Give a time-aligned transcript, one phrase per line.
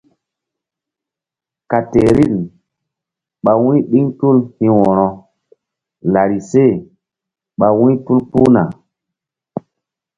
[1.69, 2.35] Katerin
[3.43, 5.07] ɓa wu̧y ɗiŋ tul hi̧ wo̧ro
[6.13, 6.63] larise
[7.59, 8.63] ɓa wu̧y tul kpuhna.